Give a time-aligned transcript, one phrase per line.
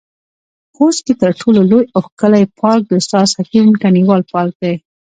[0.75, 4.73] خوست کې تر ټولو لوى او ښکلى پارک د استاد حکيم تڼيوال پارک دى.